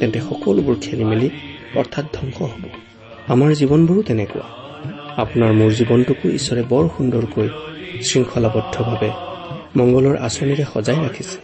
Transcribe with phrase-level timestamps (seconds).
[0.00, 1.28] তেন্তে সকলোবোৰ খেলি মেলি
[1.74, 2.64] অৰ্থাৎ ধ্বংস হ'ব।
[3.28, 4.46] আমাৰ জীৱনবোৰো তেনেকুৱা।
[5.16, 7.48] আপোনাৰ মোৰ জীৱনটোকো ঈশ্বৰে বৰ সুন্দৰকৈ
[8.02, 9.10] শৃংখলাবদ্ধভাৱে
[9.76, 11.38] মংগলৰ আঁচনিৰে সজাই ৰাখিছে।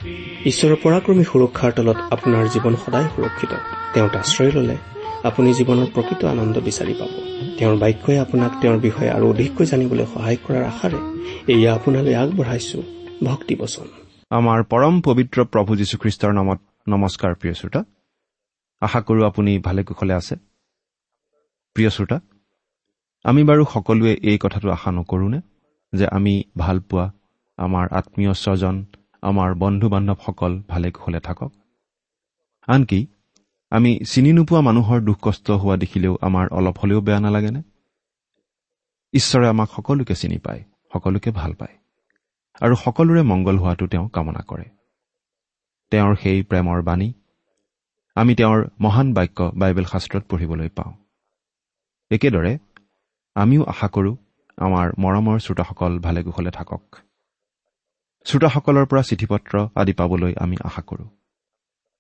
[0.45, 3.53] ঈশ্বৰৰ পৰাক্ৰমী সুৰক্ষাৰ তলত আপোনাৰ জীৱন সদায় সুৰক্ষিত।
[3.95, 4.77] তেওঁত আশ্ৰয় ললে
[5.25, 7.13] আপুনি জীৱনৰ প্ৰকৃত আনন্দ বিচাৰি পাব।
[7.59, 10.99] তেওঁৰ বাক্যই আপোনাক তেওঁৰ বিষয়ে আৰু অধিককৈ জানিবলৈ সহায় কৰাৰ আশাৰে
[11.53, 12.83] এয়া আপোনালৈ আগবঢ়াইছো।
[13.25, 13.87] ভক্তিবচন।
[14.31, 17.85] আমাৰ পৰম পবিত্ৰ প্ৰভু যীশুখ্ৰীষ্টৰ নামত নমস্কাৰ প্ৰিয় শ্ৰোতা।
[18.83, 20.35] আশা কৰোঁ আপুনি ভালে কুশলে আছে।
[21.77, 22.19] প্ৰিয় শ্ৰোতা
[23.25, 25.41] আমি বাৰু সকলোৱে এই কথাটো আশা নকৰোঁনে
[25.93, 27.07] যে আমি ভাল পোৱা
[27.59, 28.77] আমাৰ আত্মীয় স্বজন
[29.23, 31.51] আমাৰ বন্ধু বান্ধৱসকল ভালে কুশলে থাকক?
[32.69, 33.01] আনকি
[33.73, 37.63] আমি চিনি নোপোৱা মানুহৰ দুখ কষ্ট হোৱা দেখিলেও আমাৰ অলপ হলেও বেয়া নালাগেনে
[39.15, 40.63] ঈশ্বৰে আমাক সকলোকে চিনি পায়
[40.93, 41.75] সকলোকে ভাল পায়
[42.61, 44.67] আৰু সকলোৰে মংগল হোৱাটো তেওঁ কামনা কৰে।
[45.93, 47.09] তেওঁৰ সেই প্ৰেমৰ বাণী
[48.17, 50.93] আমি তেওঁৰ মহান বাক্য বাইবেল শাস্ত্ৰত পঢ়িবলৈ পাওঁ।
[52.11, 52.59] একেদৰে
[53.35, 54.17] আমিও আশা কৰোঁ
[54.59, 56.83] আমাৰ মৰমৰ শ্ৰোতাসকল ভালে কুশলে থাকক।
[58.25, 61.09] শ্ৰোতাসকলৰ পৰা চিঠি পত্ৰ আদি পাবলৈ আমি আশা কৰোঁ।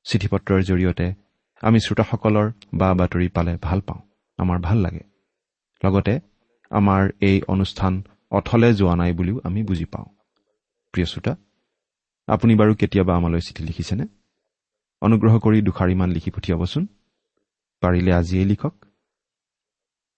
[0.04, 1.14] চিঠি পত্ৰৰ জৰিয়তে
[1.62, 4.00] আমি শ্ৰোতাসকলৰ বা বাতৰি পালে ভাল পাওঁ
[4.38, 5.02] আমাৰ ভাল লাগে।
[5.84, 6.20] লগতে
[6.70, 10.06] আমাৰ এই অনুষ্ঠান অথলে যোৱা নাই বুলিও আমি বুজি পাওঁ।
[10.92, 11.36] প্ৰিয় শ্ৰোতা
[12.26, 14.04] আপুনি বাৰু কেতিয়াবা আমালৈ চিঠি লিখিছেনে?
[15.04, 16.86] অনুগ্ৰহ কৰি দুষাৰিমান লিখি পঠিয়াবচোন।
[17.80, 18.74] পাৰিলে আজিয়েই লিখক।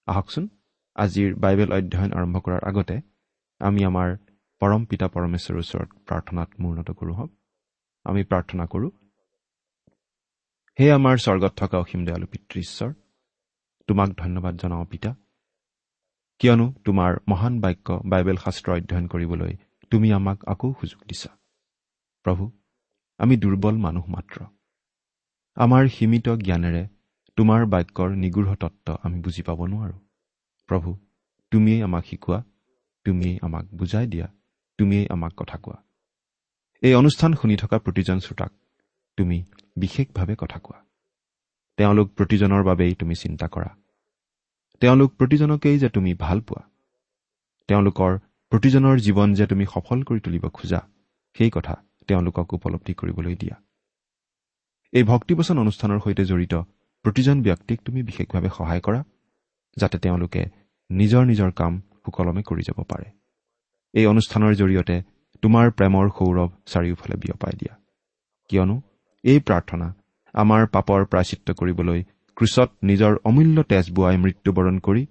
[0.07, 0.49] আহকচোন
[0.97, 2.97] আজিৰ বাইবেল অধ্যয়ন আৰম্ভ কৰাৰ আগতে
[3.61, 4.17] আমি আমাৰ
[4.61, 7.33] পৰম পিতা পৰমেশ্বৰৰ ওচৰত প্ৰাৰ্থনাত মূৰ্ণত কৰোঁ হওক।
[8.05, 8.91] আমি প্ৰাৰ্থনা কৰোঁ
[10.81, 12.91] হে আমাৰ স্বৰ্গত থকা অসীম দয়ালু পিতৃ ঈশ্বৰ
[13.87, 15.15] তোমাক ধন্যবাদ জনাওঁ পিতা।
[16.39, 19.57] কিয়নো তোমাৰ মহান বাক্য বাইবেল শাস্ত্ৰ অধ্যয়ন কৰিবলৈ
[19.91, 21.31] তুমি আমাক আকৌ সুযোগ দিছা।
[22.23, 22.53] প্ৰভু
[23.19, 24.56] আমি দুৰ্বল মানুহ মাত্ৰ।
[25.57, 26.87] আমাৰ সীমিত জ্ঞানেৰে
[27.37, 29.99] তোমাৰ বাক্যৰ নিগৃঢ় তত্ত্ব আমি বুজি পাব নোৱাৰোঁ।
[30.69, 30.97] প্ৰভু
[31.51, 32.45] তুমিয়েই আমাক শিকোৱা
[33.05, 34.27] তুমিয়েই আমাক বুজাই দিয়া
[34.79, 35.83] তুমিয়েই আমাক কথা কোৱা।
[36.83, 38.53] এই অনুষ্ঠান শুনি থকা প্ৰতিজন শ্ৰোতাক
[39.17, 39.45] তুমি
[39.77, 40.79] বিশেষভাৱে কথা কোৱা।
[41.77, 43.77] তেওঁলোক প্ৰতিজনৰ বাবেই তুমি চিন্তা কৰা।
[44.81, 46.63] তেওঁলোক প্ৰতিজনকেই যে তুমি ভাল পোৱা।
[47.69, 48.19] তেওঁলোকৰ
[48.53, 50.81] প্ৰতিজনৰ জীৱন যে তুমি সফল কৰি তুলিব খোজা
[51.35, 51.75] সেই কথা
[52.07, 53.66] তেওঁলোকক উপলব্ধি কৰিবলৈ দিয়া।
[54.97, 56.55] এই ভক্তিবচন অনুষ্ঠানৰ সৈতে জড়িত
[57.05, 59.01] প্ৰতিজন ব্যক্তিক তুমি বিশেষভাৱে সহায় কৰা
[59.77, 60.43] যাতে তেওঁলোকে
[60.91, 61.73] নিজৰ নিজৰ কাম
[62.05, 63.07] সুকলমে কৰি যাব পাৰে।
[63.95, 64.97] এই অনুষ্ঠানৰ জৰিয়তে
[65.43, 67.75] তোমাৰ প্ৰেমৰ সৌৰভ চাৰিওফালে বিয়পাই দিয়া।
[68.51, 68.77] কিয়নো
[69.25, 69.87] এই প্ৰাৰ্থনা
[70.35, 72.01] আমাৰ পাপৰ প্ৰাচিত্য কৰিবলৈ
[72.37, 75.03] ক্ৰুচত নিজৰ অমূল্য তেজ বোৱাই মৃত্যুবৰণ কৰি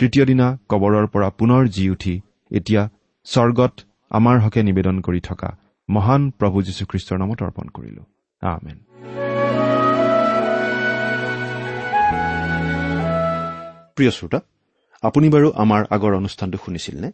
[0.00, 2.14] তৃতীয় দিনা কবৰৰ পৰা পুনৰ জি উঠি
[2.50, 2.82] এতিয়া
[3.26, 3.74] স্বৰ্গত
[4.10, 5.50] আমাৰ হকে নিবেদন কৰি থকা
[5.88, 8.02] মহান প্ৰভু যীশুখ্ৰীষ্টৰ নামত অৰ্পণ কৰিলো।
[8.42, 8.78] আমেন।
[13.96, 14.40] প্ৰিয় শ্ৰোতা
[15.02, 17.10] আপুনি বাৰু আমাৰ আগৰ অনুষ্ঠানটো শুনিছিল নে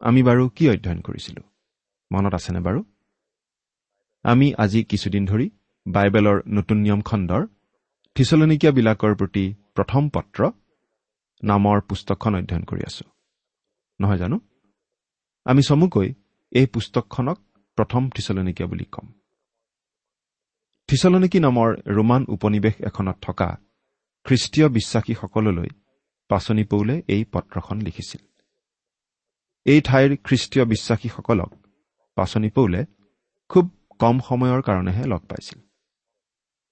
[0.00, 1.42] আমি বাৰু কি অধ্যয়ন কৰিছিলো?
[2.12, 2.80] মনত আছেনে বাৰু?
[4.24, 5.50] আমি আজি কিছুদিন ধৰি
[5.86, 7.42] বাইবেলৰ নতুন নিয়ম খণ্ডৰ
[8.16, 10.40] থিচলনিকীয়াবিলাকৰ প্ৰতি প্ৰথম পত্ৰ
[11.42, 13.04] নামৰ পুস্তকখন অধ্যয়ন কৰি আছো।
[14.00, 14.36] নহয় জানো?
[15.44, 16.08] আমি চমুকৈ
[16.52, 17.38] এই পুস্তকখনক
[17.78, 19.06] প্ৰথম থিচলনিকীয়া বুলি ক'ম।
[20.88, 23.48] থিচলনিকী নামৰ ৰোমান উপনিৱেশ এখনত থকা
[24.26, 25.68] খ্ৰীষ্টীয় বিশ্বাসীসকললৈ
[26.30, 28.22] পাচনি পৌলে এই পত্ৰখন লিখিছিল।
[29.66, 31.50] এই ঠাইৰ খ্ৰীষ্টীয় বিশ্বাসীসকলক
[32.16, 32.80] পাচনি পৌলে
[33.50, 33.64] খুব
[34.00, 35.58] কম সময়ৰ কাৰণেহে লগ পাইছিল।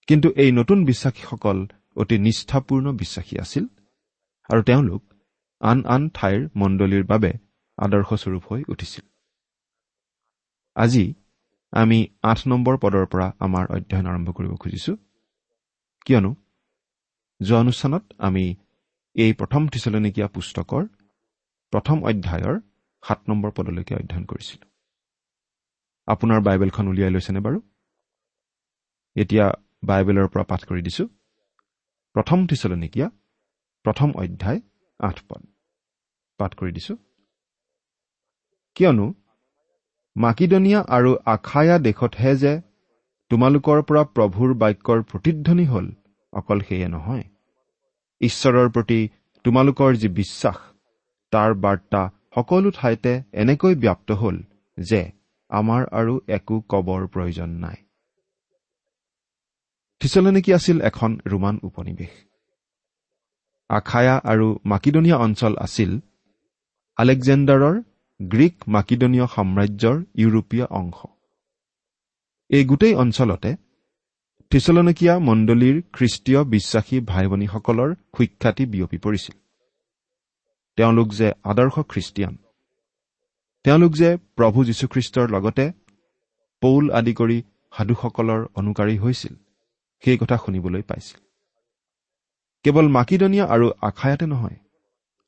[0.08, 1.58] কিন্তু এই নতুন বিশ্বাসীসকল
[1.96, 3.64] অতি নিষ্ঠাপূৰ্ণ বিশ্বাসী আছিল
[4.50, 5.02] আৰু তেওঁলোক
[5.60, 7.30] আন আন ঠাইৰ মণ্ডলীৰ বাবে
[7.78, 9.04] আদৰ্শস্বৰূপ হৈ উঠিছিল।
[10.76, 11.04] আজি
[11.72, 14.92] আমি আঠ নম্বৰ পদৰ পৰা আমাৰ অধ্যয়ন আৰম্ভ কৰিব খুজিছো।
[16.06, 16.30] কিয়নো
[17.40, 18.44] যোৱা অনুষ্ঠানত আমি
[19.16, 20.82] এই প্ৰথম থিচলনিকীয়া পুস্তকৰ
[21.72, 22.60] প্ৰথম অধ্যায়ৰ
[23.02, 24.68] সাত নম্বৰ পদলৈকে অধ্যয়ন কৰিছিলোঁ।
[26.08, 27.58] আপোনাৰ বাইবেলখন উলিয়াই লৈছেনে বাৰু?
[29.16, 29.46] এতিয়া
[29.84, 31.04] বাইবেলৰ পৰা পাঠ কৰি দিছো।
[32.14, 33.08] প্ৰথম থিচলনিকীয়া
[33.84, 34.60] প্ৰথম অধ্যায়
[35.00, 35.42] আঠ পদ।
[36.38, 36.94] পাঠ কৰি দিছো।
[38.76, 39.06] কিয়নো
[40.16, 42.52] মাকিদনীয়া আৰু আখায়া দেশতহে যে
[43.30, 45.86] তোমালোকৰ পৰা প্ৰভুৰ বাক্যৰ প্ৰতিধ্বনি হ'ল
[46.34, 47.24] অকল সেয়ে নহয়।
[48.20, 49.00] ঈশ্বৰৰ প্ৰতি
[49.44, 50.58] তোমালোকৰ যি বিশ্বাস
[51.32, 52.02] তাৰ বাৰ্তা
[52.34, 54.36] সকলো ঠাইতে এনেকৈ ব্যাপ্ত হ'ল
[54.78, 55.00] যে
[55.50, 57.78] আমাৰ আৰু একো কবৰ প্ৰয়োজন নাই।
[60.00, 62.14] থিচলনিকি আছিল এখন ৰোমান উপনিৱেশ।
[63.70, 65.90] আখায়া আৰু মাকিদনীয়া অঞ্চল আছিল
[66.98, 67.76] আলেকজেণ্ডাৰৰ
[68.20, 70.98] গ্ৰীক মাকিদনীয় সাম্ৰাজ্যৰ ইউৰোপীয় অংশ।
[72.50, 73.50] এই গোটেই অঞ্চলতে
[74.54, 79.36] থিচলনকীয়া মণ্ডলীৰ খ্ৰীষ্টীয় বিশ্বাসী ভাই ভনীসকলৰ সুখ্যাতি বিয়পি পৰিছিল।
[80.76, 82.36] তেওঁলোক যে আদৰ্শ খ্ৰীষ্টিয়ান
[83.64, 85.72] তেওঁলোক যে প্ৰভু যীশুখ্ৰীষ্টৰ লগতে
[86.60, 87.42] পৌল আদি কৰি
[87.76, 89.34] সাধুসকলৰ অনুকাৰী হৈছিল
[90.04, 91.20] সেই কথা শুনিবলৈ পাইছিল।
[92.62, 94.56] কেৱল মাকিদনীয়া আৰু আশায়াতে নহয়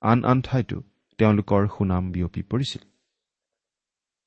[0.01, 0.83] আন আন ঠাইতো
[1.19, 2.83] তেওঁলোকৰ সুনাম বিয়পি পৰিছিল।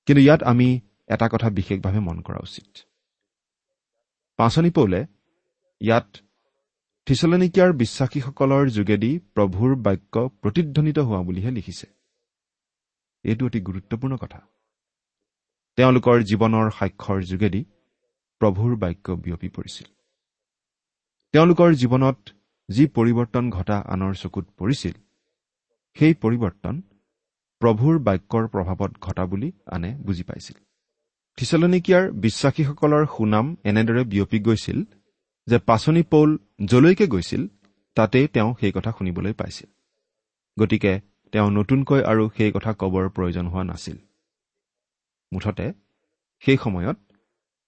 [0.06, 2.88] কিন্তু ইয়াত আমি এটা কথা বিশেষভাৱে মন কৰা উচিত।
[4.39, 5.01] পাচনি পৌলে
[5.81, 6.07] ইয়াত
[7.07, 11.88] থিচলনিকিয়াৰ বিশ্বাসীসকলৰ যোগেদি প্ৰভুৰ বাক্য প্ৰতিধ্বনিত হোৱা বুলিহে লিখিছে।
[13.24, 14.39] এইটো অতি গুৰুত্বপূৰ্ণ কথা।
[15.77, 17.62] তেওঁলোকৰ জীৱনৰ সাক্ষৰ যোগেদি
[18.41, 19.88] প্ৰভুৰ বাক্য বিয়পি পৰিছিল।
[21.33, 22.19] তেওঁলোকৰ জীৱনত
[22.69, 24.95] যি পৰিৱৰ্তন ঘটা আনৰ চকুত পৰিছিল
[25.97, 26.75] সেই পৰিৱৰ্তন
[27.62, 30.57] প্ৰভুৰ বাক্যৰ প্ৰভাৱত ঘটা বুলি আনে বুজি পাইছিল।
[31.39, 34.83] থিচলনিকিয়াৰ বিশ্বাসীসকলৰ সুনাম এনেদৰে বিয়পি গৈছিল
[35.47, 37.47] যে পাচনি পৌল যলৈকে গৈছিল
[37.95, 39.69] তাতেই তেওঁ সেই কথা শুনিবলৈ পাইছিল।
[40.59, 41.00] গতিকে
[41.31, 43.97] তেওঁ নতুনকৈ আৰু সেই কথা কবৰ প্ৰয়োজন হোৱা নাছিল।
[45.33, 45.74] মুঠতে
[46.39, 46.97] সেই সময়ত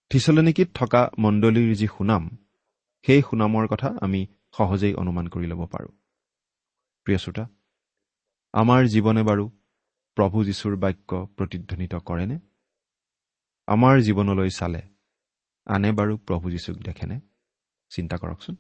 [0.10, 2.38] থিচলনিকিত থকা মণ্ডলীৰ যি সুনাম
[3.06, 4.28] সেই সুনামৰ কথা আমি
[4.58, 5.92] সহজেই অনুমান কৰি ল'ব পাৰোঁ।
[7.04, 7.48] প্ৰিয় শ্ৰোতা
[8.54, 9.50] আমাৰ জীৱনে বাৰু
[10.16, 12.40] প্ৰভু যীশুৰ বাক্য প্ৰতিধ্বনিত কৰেনে?
[13.72, 14.82] আমাৰ জীৱনলৈ চালে।
[15.66, 17.18] আনে বাৰু প্ৰভু যীশুক দেখেনে?
[17.92, 18.56] চিন্তা কৰকচোন।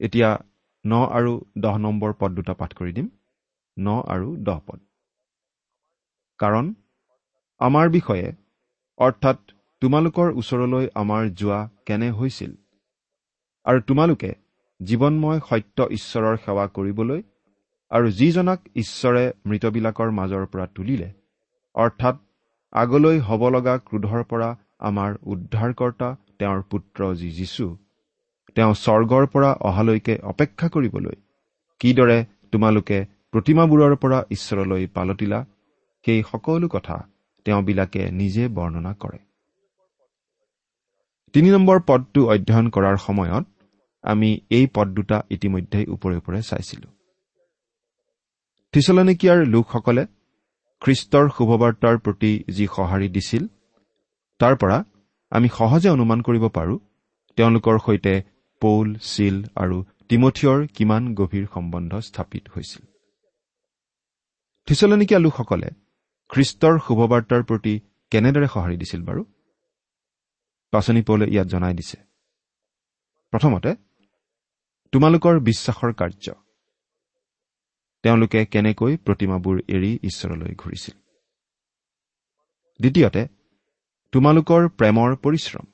[0.00, 0.28] এতিয়া
[0.86, 3.08] ন আৰু দহ নম্বৰ পদ দুটা পাঠ কৰি দিম।
[3.78, 4.80] ন আৰু দহ পদ।
[6.38, 6.74] কাৰণ
[7.60, 8.28] আমাৰ বিষয়ে
[8.98, 9.38] অৰ্থাৎ
[9.80, 12.52] তোমালোকৰ ওচৰলৈ আমাৰ যোৱা কেনে হৈছিল?
[13.64, 14.34] আৰু তোমালোকে
[14.80, 17.22] জীৱনময় সত্য ঈশ্বৰৰ সেৱা কৰিবলৈ
[17.90, 21.08] আৰু যিজনাক ঈশ্বৰে মৃতবিলাকৰ মাজৰ পৰা তুলিলে
[21.74, 22.16] অৰ্থাৎ
[22.72, 27.76] আগলৈ হ'ব লগা ক্ৰোধৰ পৰা আমাৰ উদ্ধাৰকৰ্তা তেওঁৰ পুত্ৰ যি যীশু
[28.54, 31.16] তেওঁ স্বৰ্গৰ পৰা অহালৈকে অপেক্ষা কৰিবলৈ
[31.80, 32.98] কিদৰে তোমালোকে
[33.32, 35.44] প্ৰতিমাবোৰৰ পৰা ঈশ্বৰলৈ পালতিলা
[36.04, 36.96] সেই সকলো কথা
[37.44, 39.18] তেওঁবিলাকে নিজে বৰ্ণনা কৰে।
[41.32, 43.44] তিনি নম্বৰ পদটো অধ্যয়ন কৰাৰ সময়ত
[44.02, 46.88] আমি এই পদ দুটা ইতিমধ্যেই ওপৰে ওপৰে চাইছিলো।
[48.72, 50.06] থিচলনিকিয়াৰ লোকসকলে
[50.82, 53.42] খ্ৰীষ্টৰ শুভবাৰ্তাৰ প্ৰতি যি সঁহাৰি দিছিল
[54.40, 54.78] তাৰ পৰা
[55.32, 56.78] আমি সহজে অনুমান কৰিব পাৰোঁ
[57.38, 58.14] তেওঁলোকৰ সৈতে
[58.62, 59.76] পৌল চিল আৰু
[60.08, 62.82] তিমঠিয়ৰ কিমান গভীৰ সম্বন্ধ স্থাপিত হৈছিল।
[64.68, 65.68] থিচলনিকীয়া লোকসকলে
[66.30, 67.74] খ্ৰীষ্টৰ শুভবাৰ্তাৰ প্ৰতি
[68.10, 69.22] কেনেদৰে সঁহাৰি দিছিল বাৰু?
[70.72, 71.98] পাচনি পৌলে ইয়াত জনাই দিছে।
[73.32, 73.70] প্ৰথমতে
[74.92, 76.26] তোমালোকৰ বিশ্বাসৰ কাৰ্য।
[78.02, 80.94] তেওঁলোকে কেনেকৈ প্ৰতিমাবোৰ এৰি ঈশ্বৰলৈ ঘূৰিছিল?
[82.80, 83.22] দ্বিতীয়তে
[84.12, 85.66] তোমালোকৰ প্ৰেমৰ পৰিশ্ৰম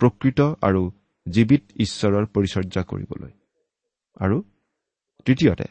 [0.00, 0.82] প্ৰকৃত আৰু
[1.26, 3.32] জীৱিত ঈশ্বৰৰ পৰিচৰ্যা কৰিবলৈ।
[4.20, 4.42] আৰু
[5.24, 5.64] তৃতীয়তে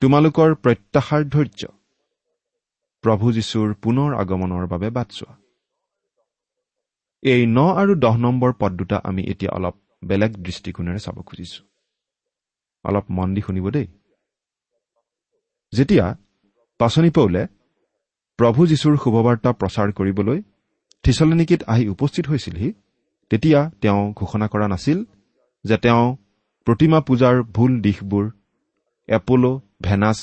[0.00, 1.62] তোমালোকৰ প্ৰত্যাশাৰ ধৈৰ্য
[3.02, 5.34] প্ৰভু যীশুৰ পুনৰ আগমনৰ বাবে বাট চোৱা।
[7.22, 9.74] এই ন আৰু দহ নম্বৰ পদ দুটা আমি এতিয়া অলপ
[10.04, 11.60] বেলেগ দৃষ্টিকোণেৰে চাব খুজিছো।
[12.84, 13.86] অলপ মন দি শুনিব দেই।
[15.72, 16.06] যেতিয়া
[16.80, 17.42] পাচনি পৌলে
[18.38, 20.38] প্ৰভু যীশুৰ শুভবাৰ্তা প্ৰচাৰ কৰিবলৈ
[21.02, 22.70] থিচলনিকিত আহি উপস্থিত হৈছিলহি
[23.30, 24.98] তেতিয়া তেওঁ ঘোষণা কৰা নাছিল
[25.64, 26.16] যে তেওঁ
[26.66, 28.24] প্ৰতিমা পূজাৰ ভুল দিশবোৰ
[29.08, 30.18] এপলো ভেনাছ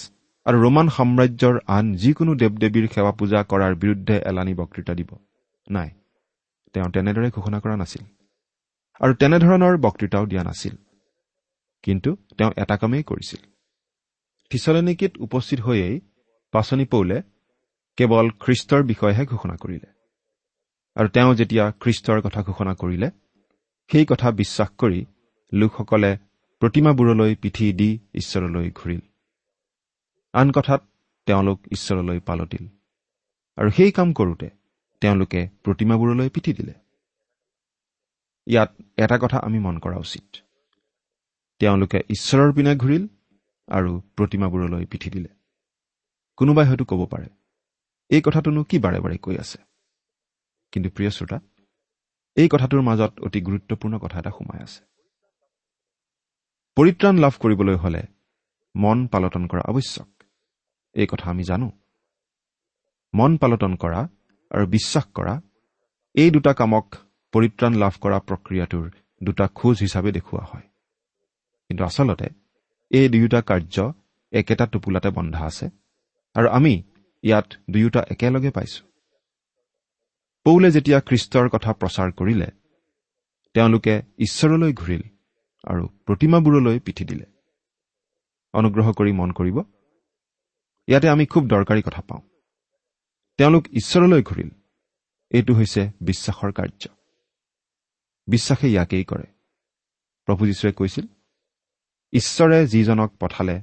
[0.46, 5.12] আৰু ৰোমান সাম্ৰাজ্যৰ আন যিকোনো দেৱ দেৱীৰ সেৱা পূজা কৰাৰ বিৰুদ্ধে এলানি বক্তৃতা দিব।
[5.68, 5.90] নাই
[6.74, 8.04] তেওঁ তেনেদৰে ঘোষণা কৰা নাছিল
[9.02, 10.76] আৰু তেনেধৰণৰ বক্তৃতাও দিয়া নাছিল।
[11.84, 13.42] কিন্তু তেওঁ এটা কামেই কৰিছিল।
[14.50, 16.00] থিচলেনিকিত উপস্থিত হৈয়েই
[16.52, 17.22] পাচনি পৌলে
[17.98, 19.90] কেৱল খ্ৰীষ্টৰ বিষয়েহে ঘোষণা কৰিলে।
[20.96, 23.12] আৰু তেওঁ যেতিয়া খ্ৰীষ্টৰ কথা ঘোষণা কৰিলে
[23.92, 25.06] সেই কথা বিশ্বাস কৰি
[25.54, 26.18] লোকসকলে
[26.60, 29.00] প্ৰতিমাবোৰলৈ পিঠি দি ঈশ্বৰলৈ ঘূৰিল।
[30.34, 30.82] আন কথাত
[31.26, 32.68] তেওঁলোক ঈশ্বৰলৈ পালতিল
[33.58, 34.50] আৰু সেই কাম কৰোঁতে
[35.02, 36.74] তেওঁলোকে প্ৰতিমাবোৰলৈ পিঠি দিলে।
[38.48, 40.38] ইয়াত এটা কথা আমি মন কৰা উচিত।
[41.60, 43.08] তেওঁলোকে ঈশ্বৰৰ পিনে ঘূৰিল
[43.68, 45.30] আৰু প্ৰতিমাবোৰলৈ পিঠি দিলে।
[46.38, 47.28] কোনোবাই হয়তো ক'ব পাৰে
[48.10, 49.60] এই কথাটোনো কি বাৰে বাৰে কৈ আছে?
[50.72, 51.40] কিন্তু প্ৰিয় শ্ৰোতা
[52.38, 54.82] এই কথাটোৰ মাজত অতি গুৰুত্বপূৰ্ণ কথা এটা সোমাই আছে।
[56.78, 58.02] পৰিত্ৰাণ লাভ কৰিবলৈ হলে
[58.76, 60.24] মন পালটন কৰা আৱশ্যক।
[60.94, 61.72] এই কথা আমি জানো।
[63.14, 64.02] মন পালটন কৰা
[64.52, 65.42] আৰু বিশ্বাস কৰা
[66.16, 66.96] এই দুটা কামক
[67.34, 68.86] পৰিত্ৰাণ লাভ কৰা প্ৰক্ৰিয়াটোৰ
[69.24, 70.68] দুটা খোজ হিচাপে দেখুওৱা হয়।
[71.68, 72.28] কিন্তু আচলতে
[72.90, 73.94] এই দুয়োটা কাৰ্য
[74.32, 75.70] একেটা টোপোলাতে বন্ধা আছে
[76.34, 76.84] আৰু আমি
[77.24, 78.88] ইয়াত দুয়োটা একেলগে পাইছো।
[80.44, 82.48] পৌলে যেতিয়া খ্ৰীষ্টৰ কথা প্ৰচাৰ কৰিলে
[83.54, 85.02] তেওঁলোকে ঈশ্বৰলৈ ঘূৰিল
[85.64, 87.26] আৰু প্ৰতিমাবোৰলৈ পিঠি দিলে।
[88.54, 89.60] অনুগ্ৰহ কৰি মন কৰিব।
[90.88, 92.22] ইয়াতে আমি খুব দৰকাৰী কথা পাওঁ।
[93.38, 94.50] তেওঁলোক ঈশ্বৰলৈ ঘূৰিল।
[95.32, 96.88] এইটো হৈছে বিশ্বাসৰ কাৰ্য।
[98.28, 99.24] বিশ্বাসে ইয়াকেই কৰে।
[100.26, 101.08] প্ৰভু যীশুৱে কৈছিল
[102.14, 103.62] ঈশ্বৰে যিজনক পঠালে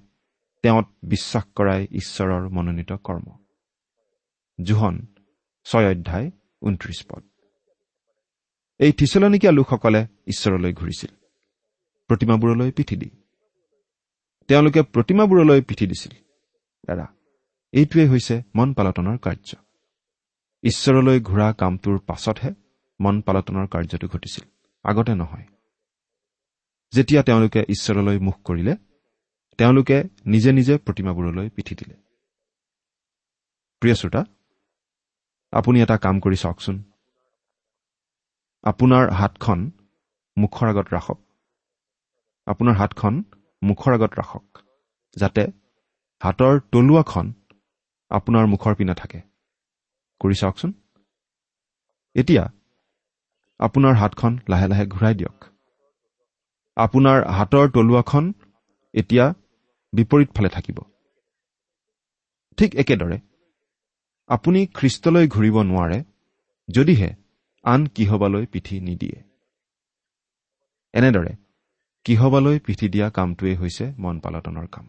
[0.62, 3.38] তেওঁত বিশ্বাস কৰাই ঈশ্বৰৰ মনোনীত কৰ্ম।
[4.62, 5.06] জোহন
[5.64, 6.30] ছয় অধ্যায়
[6.62, 7.22] ঊনত্ৰিশ পদ।
[8.78, 11.10] এই থিচলনিকীয়া লোকসকলে ঈশ্বৰলৈ ঘূৰিছিল
[12.08, 13.10] প্ৰতিমাবোৰলৈ পিঠি দি।
[14.48, 16.12] তেওঁলোকে প্ৰতিমাবোৰলৈ পিঠি দিছিল।
[16.86, 17.06] দাদা
[17.72, 19.56] এইটোৱেই হৈছে মন পালটনৰ কাৰ্য।
[20.62, 22.54] ঈশ্বৰলৈ ঘূৰা কামটোৰ পাছতহে
[23.00, 24.44] মন পালটনৰ কাৰ্যটো ঘটিছিল
[24.84, 25.53] আগতে নহয়।
[26.94, 28.76] যেতিয়া তেওঁলোকে ঈশ্বৰলৈ মুখ কৰিলে
[29.58, 29.96] তেওঁলোকে
[30.26, 31.96] নিজে নিজে প্ৰতিমাবোৰলৈ পিঠি দিলে।
[33.80, 34.24] প্ৰিয় শ্ৰোতা
[35.52, 36.76] আপুনি এটা কাম কৰি চাওকচোন।
[38.62, 39.70] আপোনাৰ হাতখন
[40.38, 41.18] মুখৰ আগত ৰাখক।
[42.46, 43.22] আপোনাৰ হাতখন
[43.62, 44.58] মুখৰ আগত ৰাখক
[45.16, 45.42] যাতে
[46.22, 47.32] হাতৰ তলুৱাখন
[48.10, 49.20] আপোনাৰ মুখৰ পিনে থাকে।
[50.20, 50.72] কৰি চাওকচোন।
[52.14, 52.44] এতিয়া
[53.58, 55.53] আপোনাৰ হাতখন লাহে লাহে ঘূৰাই দিয়ক।
[56.76, 58.32] আপোনাৰ হাতৰ তলুৱাখন
[58.94, 59.34] এতিয়া
[59.92, 60.78] বিপৰীত ফালে থাকিব।
[62.58, 63.18] ঠিক একেদৰে
[64.30, 66.04] আপুনি খ্ৰীষ্টলৈ ঘূৰিব নোৱাৰে
[66.68, 67.10] যদিহে
[67.64, 69.18] আন কিহবালৈ পিঠি নিদিয়ে।
[70.94, 71.32] এনেদৰে
[72.04, 74.86] কিহবালৈ পিঠি দিয়া কামটোৱেই হৈছে মন পালটনৰ কাম।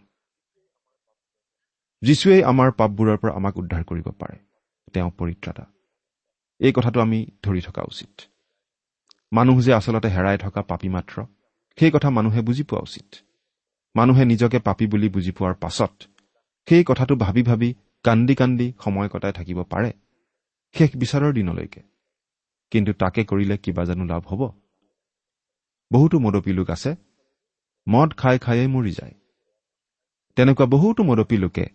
[2.01, 4.37] যীশুৱেই আমাৰ পাপবোৰৰ পৰা আমাক উদ্ধাৰ কৰিব পাৰে
[4.93, 5.65] তেওঁ পৰিত্ৰাতা।
[6.59, 8.21] এই কথাটো আমি ধৰি থকা উচিত।
[9.31, 11.25] মানুহ যে আচলতে হেৰাই থকা পাপী মাত্ৰ
[11.79, 13.15] সেই কথা মানুহে বুজি পোৱা উচিত।
[13.95, 15.93] মানুহে নিজকে পাপী বুলি বুজি পোৱাৰ পাছত
[16.67, 19.91] সেই কথাটো ভাবি ভাবি কান্দি কান্দি সময় কটাই থাকিব পাৰে।
[20.75, 21.81] শেষ বিচাৰৰ দিনলৈকে।
[22.71, 24.41] কিন্তু তাকে কৰিলে কিবা জানো লাভ হ'ব।
[25.91, 26.95] বহুতো মদপী লোক আছে।
[27.89, 29.13] মদ খাই খায়েই মৰি যায়।
[30.35, 31.65] তেনেকুৱা বহুতো মদপী লোকে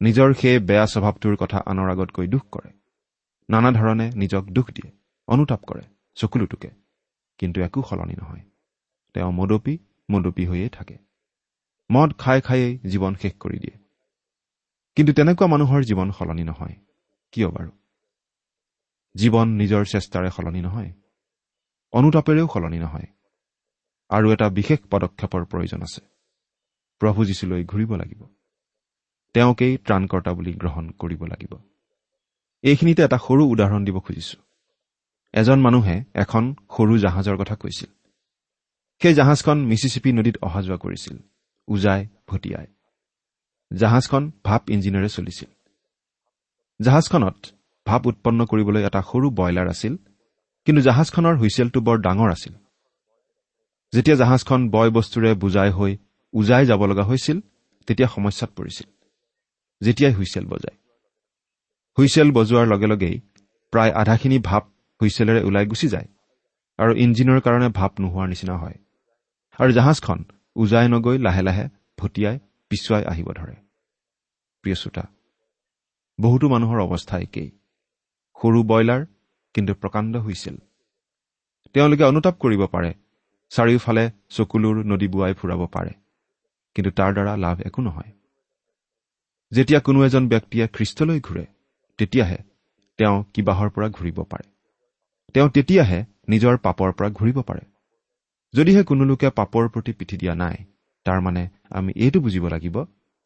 [0.00, 2.70] নিজৰ সেই বেয়া স্বভাৱটোৰ কথা আনৰ আগত কৈ দুখ কৰে।
[3.50, 4.90] নানা ধৰণে নিজক দুখ দিয়ে
[5.28, 5.82] অনুতাপ কৰে
[6.14, 6.70] চকুলোটোকে।
[7.38, 8.47] কিন্তু একো সলনি নহয়।
[9.18, 9.78] তেওঁ মদপী
[10.10, 10.98] মদপী হৈয়ে থাকে।
[11.92, 13.78] মদ খাই খায়েই জীৱন শেষ কৰি দিয়ে।
[14.96, 16.76] কিন্তু তেনেকুৱা মানুহৰ জীৱন সলনি নহয়।
[17.32, 17.70] কিয় বাৰু?
[19.16, 20.92] জীৱন নিজৰ চেষ্টাৰে সলনি নহয়।
[21.92, 23.06] অনুতাপেৰেও সলনি নহয়।
[24.08, 26.00] আৰু এটা বিশেষ পদক্ষেপৰ প্ৰয়োজন আছে।
[26.98, 28.26] প্ৰভু যীশুলৈ ঘূৰিব লাগিব।
[29.34, 31.58] তেওঁকেই ত্ৰাণকৰ্তা বুলি গ্ৰহণ কৰিব লাগিব।
[32.62, 34.42] এইখিনিতে এটা সৰু উদাহৰণ দিব খুজিছো।
[35.32, 37.97] এজন মানুহে এখন সৰু জাহাজৰ কথা কৈছিল।
[39.02, 41.16] সেই জাহাজখন মিচিচিপি নদীত অহা যোৱা কৰিছিল।
[41.68, 42.66] উজাই ভটিয়াই।
[43.76, 45.48] জাহাজখন ভাপ ইঞ্জিনেৰে চলিছিল।
[46.80, 47.46] জাহাজখনত
[47.86, 49.96] ভাপ উৎপন্ন কৰিবলৈ এটা সৰু বইলাৰ আছিল
[50.64, 52.54] কিন্তু জাহাজখনৰ হুইচেলটো বৰ ডাঙৰ আছিল।
[53.92, 55.96] যেতিয়া জাহাজখন বয় বস্তুৰে বুজাই হৈ
[56.32, 57.40] উজাই যাব লগা হৈছিল
[57.86, 58.88] তেতিয়া সমস্যাত পৰিছিল।
[59.80, 60.76] যেতিয়াই হুইচেল বজায়।
[61.98, 63.20] হুইচেল বজোৱাৰ লগে লগেই
[63.72, 64.64] প্ৰায় আধাখিনি ভাপ
[65.00, 66.08] হুইচেলেৰে ওলাই গুচি যায়
[66.78, 68.78] আৰু ইঞ্জিনৰ কাৰণে ভাপ নোহোৱাৰ নিচিনা হয়।
[69.58, 70.18] আৰু জাহাজখন
[70.56, 71.64] উজাই নগৈ লাহে লাহে
[71.98, 72.36] ভটিয়াই
[72.70, 73.56] পিছুৱাই আহিব ধৰে।
[74.64, 75.04] প্ৰিয় শ্ৰোতা
[76.18, 77.48] বহুতো মানুহৰ অৱস্থা একেই।
[78.36, 79.00] সৰু ব্ৰইলাৰ
[79.54, 80.56] কিন্তু প্ৰকাণ্ড হুইচেল
[81.74, 82.90] তেওঁলোকে অনুতাপ কৰিব পাৰে
[83.52, 85.92] চাৰিওফালে চকুলোৰ নদী বোৱাই ফুৰাব পাৰে
[86.76, 88.12] কিন্তু তাৰ দ্বাৰা লাভ একো নহয়।
[89.52, 91.44] যেতিয়া কোনো এজন ব্যক্তিয়ে খ্ৰীষ্টলৈ ঘূৰে
[91.98, 92.38] তেতিয়াহে
[92.98, 94.46] তেওঁ কিবাহৰ পৰা ঘূৰিব পাৰে।
[95.34, 97.62] তেওঁ তেতিয়াহে নিজৰ পাপৰ পৰা ঘূৰিব পাৰে।
[98.54, 100.56] যদিহে কোনো লোকে পাপৰ প্ৰতি পিঠি দিয়া নাই
[101.06, 102.76] তাৰমানে আমি এইটো বুজিব লাগিব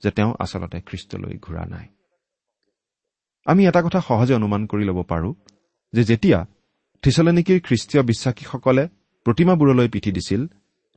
[0.03, 1.87] যে তেওঁ আচলতে খ্ৰীষ্টলৈ ঘূৰা নাই।
[3.47, 5.35] আমি এটা কথা সহজে অনুমান কৰি ল'ব পাৰোঁ
[5.93, 6.39] যে যেতিয়া
[7.03, 8.85] থিচলেনিকিৰ খ্ৰীষ্টীয় বিশ্বাসীসকলে
[9.27, 10.43] প্ৰতিমাবোৰলৈ পিঠি দিছিল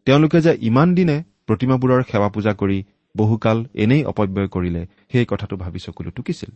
[0.07, 1.17] তেওঁলোকে যে ইমান দিনে
[1.47, 2.77] প্ৰতিমাবোৰৰ সেৱা পূজা কৰি
[3.17, 6.51] বহুকাল এনেই অপব্যয় কৰিলে সেই কথাটো ভাবি চকুলো টুকিছিল।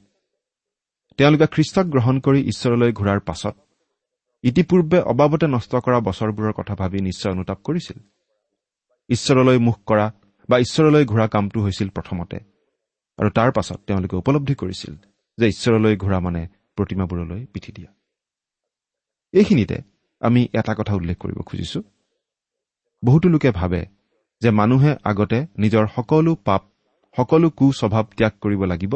[1.17, 3.55] তেওঁলোকে খ্ৰীষ্টক গ্ৰহণ কৰি ঈশ্বৰলৈ ঘূৰাৰ পাছত
[4.43, 7.97] ইতিপূৰ্বে অবাবতে নষ্ট কৰা বছৰবোৰৰ কথা ভাবি নিশ্চয় অনুতাপ কৰিছিল।
[9.09, 10.11] ঈশ্বৰলৈ মুখ কৰা
[10.49, 12.37] বা ঈশ্বৰলৈ ঘূৰা কামটো হৈছিল প্ৰথমতে
[13.17, 14.95] আৰু তাৰ পাছত তেওঁলোকে উপলব্ধি কৰিছিল
[15.37, 17.93] যে ঈশ্বৰলৈ ঘূৰা মানে প্ৰতিমাবোৰলৈ পিঠি দিয়া।
[19.31, 19.81] এইখিনিতে
[20.19, 21.83] আমি এটা কথা উল্লেখ কৰিব খুজিছো।
[23.05, 23.85] বহুতো লোকে ভাবে
[24.41, 26.63] যে মানুহে আগতে নিজৰ সকলো পাপ
[27.17, 28.95] সকলো কুস্বভাৱ ত্যাগ কৰিব লাগিব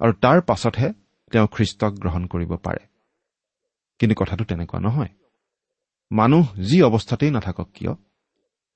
[0.00, 0.92] আৰু তাৰ পাছতহে
[1.30, 2.95] তেওঁ খ্ৰীষ্টক গ্ৰহণ কৰিব পাৰে।
[3.98, 5.08] কিন্তু কথাটো তেনেকুৱা নহয়।
[6.12, 7.92] মানুহ যি অৱস্থাতেই নাথাকক কিয়?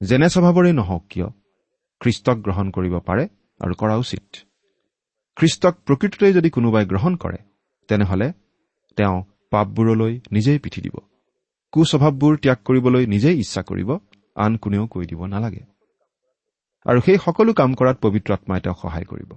[0.01, 1.27] যেনে স্বভাৱৰেই নহওক কিয়?
[2.01, 3.29] খ্ৰীষ্টক গ্ৰহণ কৰিব পাৰে
[3.61, 4.37] আৰু কৰা উচিত।
[5.37, 7.37] খ্ৰীষ্টক প্ৰকৃততে যদি কোনোবাই গ্ৰহণ কৰে
[7.89, 8.33] তেনেহলে
[8.97, 10.97] তেওঁ পাপবোৰলৈ নিজেই পিঠি দিব।
[11.73, 13.99] কুস্বভাৱবোৰ ত্যাগ কৰিবলৈ নিজেই ইচ্ছা কৰিব
[14.35, 15.63] আন কোনেও কৈ দিব নালাগে।
[16.87, 19.31] আৰু সেই সকলো কাম কৰাত পবিত্ৰ আত্মাই তেওঁক সহায় কৰিব।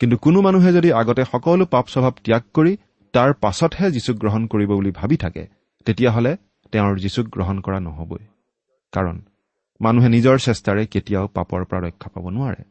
[0.00, 2.76] কিন্তু কোনো মানুহে যদি আগতে সকলো পাপ স্বভাৱ ত্যাগ কৰি
[3.18, 5.46] তাৰ পাছতহে যীচুক গ্ৰহণ কৰিব বুলি ভাবি থাকে
[5.86, 6.36] তেতিয়াহ'লে
[6.72, 8.24] তেওঁৰ যীচুক গ্ৰহণ কৰা নহবই।
[8.92, 9.22] কাৰণ
[9.80, 12.62] মানুহে নিজৰ চেষ্টাৰে কেতিয়াও পাপৰ পৰা ৰক্ষা পাব নোৱাৰে।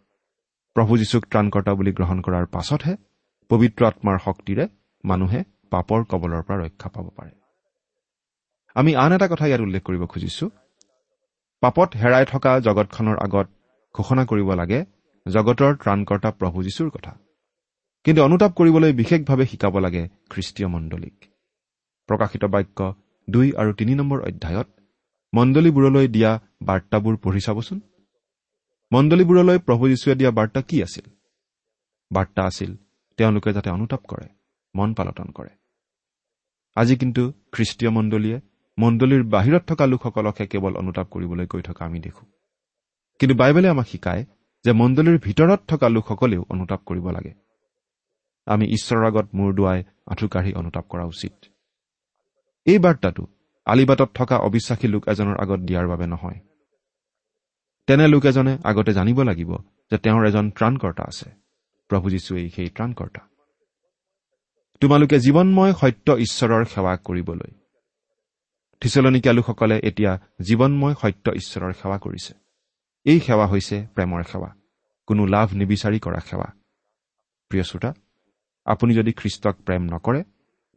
[0.75, 2.95] প্ৰভু যীশুক ত্ৰাণকৰ্তা বুলি গ্ৰহণ কৰাৰ পাছতহে
[3.49, 4.67] পবিত্ৰ আত্মাৰ শক্তিৰে
[5.03, 7.31] মানুহে পাপৰ কবলৰ পৰা ৰক্ষা পাব পাৰে।
[8.75, 10.49] আমি আন এটা কথা ইয়াত উল্লেখ কৰিব খুজিছো।
[11.61, 13.47] পাপত হেৰাই থকা জগতখনৰ আগত
[13.93, 14.85] ঘোষণা কৰিব লাগে
[15.27, 17.26] জগতৰ ত্ৰাণকৰ্তা প্ৰভু যীশুৰ কথা।
[18.07, 21.15] কিন্তু অনুতাপ কৰিবলৈ বিশেষভাৱে শিকাব লাগে খ্ৰীষ্টীয় মণ্ডলীক।
[22.09, 22.95] প্ৰকাশিত বাক্য
[23.29, 24.67] দুই আৰু তিনি নম্বৰ অধ্যায়ত
[25.33, 27.79] মণ্ডলীবোৰলৈ দিয়া বাৰ্তাবোৰ পঢ়ি চাবচোন।
[28.91, 31.05] মণ্ডলীবোৰলৈ প্ৰভু যীশুৱে দিয়া বাৰ্তা কি আছিল?
[32.11, 32.75] বাৰ্তা আছিল
[33.17, 34.27] তেওঁলোকে যাতে অনুতাপ কৰে
[34.75, 35.49] মন পালটন কৰে।
[36.75, 38.39] আজি কিন্তু খ্ৰীষ্টীয় মণ্ডলীয়ে
[38.77, 42.25] মণ্ডলীৰ বাহিৰত থকা লোকসকলকহে কেৱল অনুতাপ কৰিবলৈ কৈ থকা আমি দেখো।
[43.19, 44.25] কিন্তু বাইবেলে আমাক শিকায়
[44.65, 47.46] যে মণ্ডলীৰ ভিতৰত থকা লোকসকলেও অনুতাপ কৰিব লাগে।
[48.47, 51.33] আমি ঈশ্বৰৰ আগত মূৰ দুৱাই আঁঠু কাঢ়ি অনুতাপ কৰা উচিত।
[52.65, 53.27] এই বাৰ্তাটো
[53.65, 56.39] আলিবাটত থকা অবিশ্বাসী লোক এজনৰ আগত দিয়াৰ বাবে নহয়।
[57.87, 59.57] তেনে লোক এজনে আগতে জানিব লাগিব
[59.91, 61.29] যে তেওঁৰ এজন ত্ৰাণকৰ্তা আছে।
[61.89, 63.21] প্ৰভু যীশুৱেই সেই ত্ৰাণকৰ্তা।
[64.81, 67.51] তোমালোকে জীৱনময় সত্য ঈশ্বৰৰ সেৱা কৰিবলৈ।
[68.81, 72.33] থিচলনিকীয়া লোকসকলে এতিয়া জীৱনময় সত্য ঈশ্বৰৰ সেৱা কৰিছে।
[73.05, 74.49] এই সেৱা হৈছে প্ৰেমৰ সেৱা।
[75.07, 76.47] কোনো লাভ নিবিচাৰি কৰা সেৱা।
[77.49, 77.93] প্ৰিয় শ্ৰোতা
[78.67, 80.23] আপুনি যদি খ্ৰীষ্টক প্ৰেম নকৰে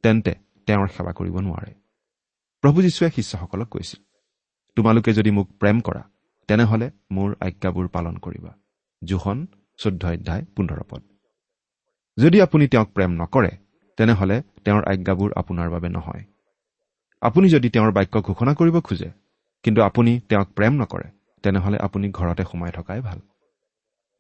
[0.05, 0.33] তেন্তে
[0.67, 1.73] তেওঁৰ সেৱা কৰিব নোৱাৰে।
[2.65, 4.01] প্ৰভু যীশুৱে শিষ্যসকলক কৈছিল
[4.77, 6.03] তোমালোকে যদি মোক প্ৰেম কৰা
[6.49, 8.53] তেনেহলে মোৰ আজ্ঞাবোৰ পালন কৰিবা।
[9.05, 9.47] জোখন
[9.79, 11.03] চৈধ্য অধ্যায় পোন্ধৰ পদ।
[12.19, 13.51] যদি আপুনি তেওঁক প্ৰেম নকৰে
[13.97, 16.25] তেনেহলে তেওঁৰ আজ্ঞাবোৰ আপোনাৰ বাবে নহয়।
[17.23, 19.11] আপুনি যদি তেওঁৰ বাক্য ঘোষণা কৰিব খোজে
[19.63, 21.09] কিন্তু আপুনি তেওঁক প্ৰেম নকৰে
[21.45, 23.19] তেনেহলে আপুনি ঘৰতে সোমাই থকাই ভাল।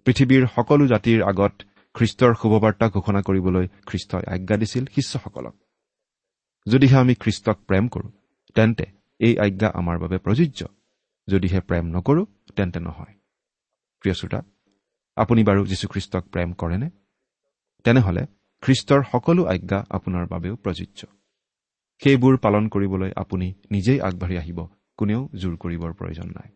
[0.06, 1.52] পৃথিৱীৰ সকলো জাতিৰ আগত
[1.94, 5.54] খ্ৰীষ্টৰ শুভবাৰ্তা ঘোষণা কৰিবলৈ খ্ৰীষ্টই আজ্ঞা দিছিল শিষ্যসকলক।
[6.66, 8.10] যদিহে আমি খ্ৰীষ্টক প্ৰেম কৰোঁ
[8.54, 8.86] তেন্তে
[9.20, 10.60] এই আজ্ঞা আমাৰ বাবে প্ৰযোজ্য।
[11.28, 12.26] যদিহে প্ৰেম নকৰোঁ
[12.56, 13.14] তেন্তে নহয়।
[14.00, 14.40] প্ৰিয় শ্ৰোতা
[15.16, 16.90] আপুনি বাৰু যীশুখ্ৰীষ্টক প্ৰেম কৰেনে?
[17.84, 18.22] তেনেহলে
[18.62, 21.00] খ্ৰীষ্টৰ সকলো আজ্ঞা আপোনাৰ বাবেও প্ৰযোজ্য।
[22.02, 24.58] সেইবোৰ পালন কৰিবলৈ আপুনি নিজেই আগবাঢ়ি আহিব
[24.96, 26.48] কোনেও জোৰ কৰিবৰ প্ৰয়োজন নাই।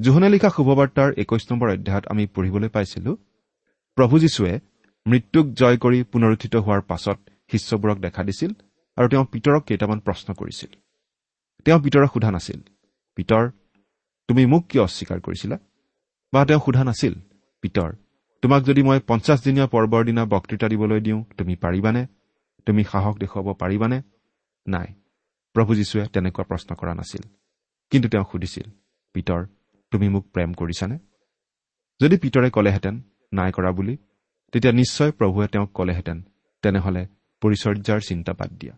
[0.00, 3.16] জোহনে লিখা শুভবাৰ্তাৰ একৈশ নম্বৰ অধ্যায়ত আমি পঢ়িবলৈ পাইছিলো
[3.98, 4.60] প্ৰভু যীশুৱে
[5.06, 7.18] মৃত্যুক জয় কৰি পুনৰুত্থিত হোৱাৰ পাছত
[7.52, 8.52] শিষ্যবোৰক দেখা দিছিল
[8.96, 10.70] আৰু তেওঁ পিতৰক কেইটামান প্ৰশ্ন কৰিছিল।
[11.64, 12.60] তেওঁ পিতৰক সোধা নাছিল
[13.14, 13.50] পিতৰ
[14.28, 15.58] তুমি মোক কিয় অস্বীকাৰ কৰিছিলা?
[16.32, 17.14] বা তেওঁ সোধা নাছিল
[17.60, 17.90] পিতৰ
[18.42, 22.06] তোমাক যদি মই পঞ্চাছদিনীয়া পৰ্বৰ দিনা বক্তৃতা দিবলৈ দিওঁ তুমি পাৰিবানে?
[22.66, 24.02] তুমি সাহস দেখুৱাব পাৰিবানে?
[24.66, 24.88] নাই
[25.52, 27.22] প্ৰভু যীশুৱে তেনেকুৱা প্ৰশ্ন কৰা নাছিল।
[27.90, 28.70] কিন্তু তেওঁ সুধিছিল
[29.12, 29.46] পিতৰ
[29.90, 30.98] তুমি মোক প্ৰেম কৰিছানে?
[32.02, 33.96] যদি পিতৰে ক'লেহেঁতেন নাই কৰা বুলি
[34.52, 36.22] তেতিয়া নিশ্চয় প্ৰভুৱে তেওঁক ক'লেহেঁতেন
[36.62, 37.06] তেনেহলে
[37.42, 38.74] পৰিচৰ্যাৰ চিন্তা বাদ দিয়া।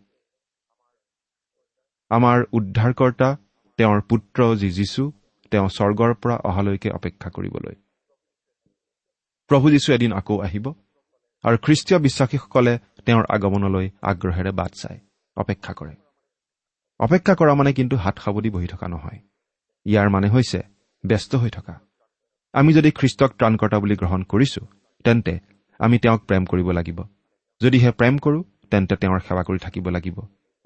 [2.11, 3.37] আমাৰ উদ্ধাৰকৰ্তা
[3.77, 5.13] তেওঁৰ পুত্ৰ যি যীশু
[5.51, 7.75] তেওঁ স্বৰ্গৰ পৰা অহালৈকে অপেক্ষা কৰিবলৈ।
[9.49, 10.67] প্ৰভু যীশু এদিন আকৌ আহিব
[11.45, 15.01] আৰু খ্ৰীষ্টীয় বিশ্বাসীসকলে তেওঁৰ আগমনলৈ আগ্ৰহেৰে বাট চায়
[15.37, 15.95] অপেক্ষা কৰে।
[16.99, 19.19] অপেক্ষা কৰা মানে কিন্তু হাত সাৱটি বহি থকা নহয়।
[19.85, 20.63] ইয়াৰ মানে হৈছে
[21.07, 21.81] ব্যস্ত হৈ থকা।
[22.55, 24.67] আমি যদি খ্ৰীষ্টক ত্ৰাণকৰ্তা বুলি গ্ৰহণ কৰিছো
[25.05, 25.35] তেন্তে
[25.81, 26.99] আমি তেওঁক প্ৰেম কৰিব লাগিব।
[27.61, 30.17] যদিহে প্ৰেম কৰোঁ তেন্তে তেওঁৰ সেৱা কৰি থাকিব লাগিব।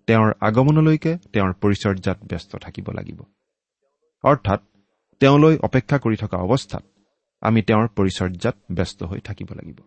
[0.07, 3.18] তেওঁৰ আগমনলৈকে তেওঁৰ পৰিচৰ্যাত ব্যস্ত থাকিব লাগিব।
[4.25, 4.61] অৰ্থাৎ
[5.20, 6.85] তেওঁলৈ অপেক্ষা কৰি থকা অৱস্থাত
[7.42, 9.79] আমি তেওঁৰ পৰিচৰ্যাত ব্যস্ত হৈ থাকিব লাগিব।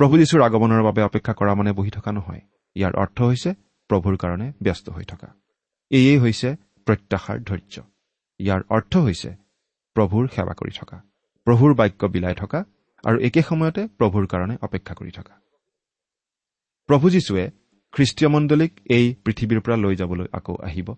[0.00, 2.40] প্ৰভু যীশুৰ আগমনৰ বাবে অপেক্ষা কৰা মানে বহি থকা নহয়।
[2.76, 3.50] ইয়াৰ অৰ্থ হৈছে
[3.90, 5.28] প্ৰভুৰ কাৰণে ব্যস্ত হৈ থকা।
[5.90, 6.48] এয়েই হৈছে
[6.86, 7.82] প্ৰত্যাশাৰ ধৈৰ্য।
[8.40, 9.49] ইয়াৰ অৰ্থ হৈছে
[10.00, 10.98] প্ৰভুৰ সেৱা কৰি থকা
[11.46, 12.60] প্ৰভুৰ বাক্য বিলাই থকা
[13.04, 15.34] আৰু একে সময়তে প্ৰভুৰ কাৰণে অপেক্ষা কৰি থকা।
[16.88, 17.44] প্ৰভু যীশুৱে
[17.94, 20.88] খ্ৰীষ্টীয় মণ্ডলীক এই পৃথিৱীৰ পৰা লৈ যাবলৈ আকৌ আহিব।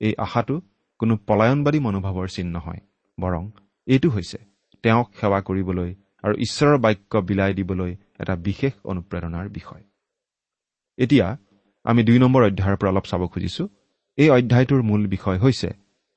[0.00, 0.56] এই আশাটো
[1.00, 2.80] কোনো পলায়নবাদী মনোভাৱৰ চিন নহয়
[3.18, 3.44] বৰং
[3.86, 4.38] এইটো হৈছে
[4.84, 5.90] তেওঁক সেৱা কৰিবলৈ
[6.24, 9.82] আৰু ঈশ্বৰৰ বাক্য বিলাই দিবলৈ এটা বিশেষ অনুপ্ৰেৰণাৰ বিষয়।
[10.98, 11.26] এতিয়া
[11.84, 13.64] আমি দুই নম্বৰ অধ্যায়ৰ পৰা অলপ চাব খুজিছো।
[14.18, 15.68] এই অধ্যায়টোৰ মূল বিষয় হৈছে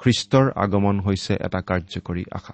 [0.06, 2.54] খ্ৰীষ্টৰ আগমন হৈছে এটা কাৰ্যকৰী আশা।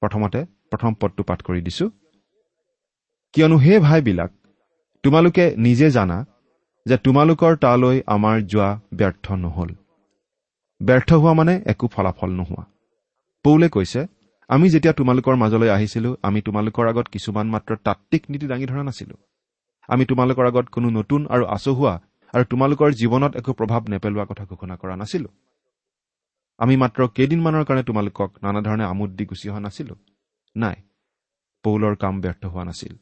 [0.00, 1.90] প্ৰথমতে প্ৰথম পদটো পাঠ কৰি দিছো।
[3.34, 4.30] কিয়নো সেই ভাইবিলাক
[5.02, 6.26] তোমালোকে নিজে জানা
[6.86, 9.70] যে তোমালোকৰ তালৈ আমাৰ যোৱা ব্যৰ্থ নহল।
[10.82, 12.64] ব্যৰ্থ হোৱা মানে একো ফলাফল নোহোৱা।
[13.44, 14.06] পৌলে কৈছে
[14.48, 19.16] আমি যেতিয়া তোমালোকৰ মাজলৈ আহিছিলো আমি তোমালোকৰ আগত কিছুমান মাত্ৰ তাত্বিক নীতি দাঙি ধৰা নাছিলো।
[19.88, 21.94] আমি তোমালোকৰ আগত কোনো নতুন আৰু আচহুৱা
[22.34, 25.28] আৰু তোমালোকৰ জীৱনত একো প্ৰভাৱ নেপেলোৱা কথা ঘোষণা কৰা নাছিলো।
[26.58, 29.96] আমি মাত্ৰ কেইদিনমানৰ কাৰণে তোমালোকক নানা ধৰণে আমোদ দি গুচি অহা নাছিলো।
[30.56, 30.76] নাই
[31.64, 32.96] পৌলৰ কাম ব্যৰ্থ হোৱা নাছিল।